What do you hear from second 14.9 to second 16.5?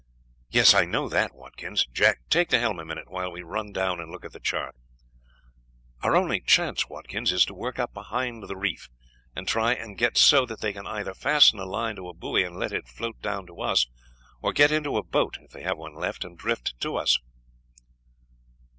a boat, if they have one left, and